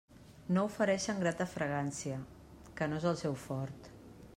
No 0.55 0.63
ofereixen 0.69 1.21
grata 1.25 1.47
fragància, 1.53 2.19
que 2.81 2.89
no 2.91 3.03
és 3.05 3.09
el 3.13 3.23
seu 3.25 3.39
fort. 3.49 3.97